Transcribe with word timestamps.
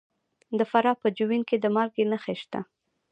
د 0.57 0.59
فراه 0.71 0.95
په 1.01 1.07
جوین 1.17 1.41
کې 1.49 1.57
د 1.59 1.65
مالګې 1.75 2.03
نښې 2.11 2.35
شته. 2.41 2.59